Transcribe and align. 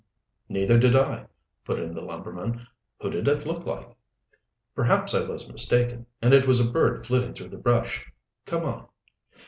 "Neither 0.49 0.79
did 0.79 0.95
I," 0.95 1.27
put 1.63 1.77
in 1.77 1.93
the 1.93 2.03
lumberman. 2.03 2.65
"Who 3.01 3.11
did 3.11 3.27
it 3.27 3.45
look 3.45 3.67
like?" 3.67 3.95
"Perhaps 4.73 5.13
I 5.13 5.25
was 5.27 5.47
mistaken 5.47 6.07
and 6.23 6.33
it 6.33 6.47
was 6.47 6.59
a 6.59 6.71
bird 6.71 7.05
flitting 7.05 7.33
through 7.35 7.49
the 7.49 7.57
brush. 7.57 8.11
Come 8.47 8.63
on." 8.63 8.87